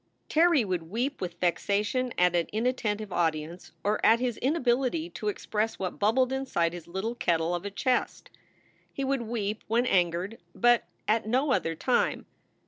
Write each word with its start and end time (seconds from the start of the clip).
Terry 0.29 0.65
would 0.65 0.89
weep 0.89 1.21
with 1.21 1.39
vexation 1.39 2.11
at 2.17 2.35
an 2.35 2.47
inattentive 2.51 3.13
audi 3.13 3.43
ence 3.43 3.71
or 3.83 4.03
at 4.03 4.19
his 4.19 4.37
inability 4.37 5.11
to 5.11 5.27
express 5.27 5.77
what 5.77 5.99
bubbled 5.99 6.33
inside 6.33 6.73
his 6.73 6.87
little 6.87 7.13
kettle 7.13 7.53
of 7.53 7.65
a 7.65 7.69
chest. 7.69 8.31
He 8.91 9.03
would 9.03 9.21
weep 9.21 9.61
when 9.67 9.85
angered, 9.85 10.39
but 10.55 10.85
at 11.07 11.27
no 11.27 11.51
other 11.51 11.75
time. 11.75 12.25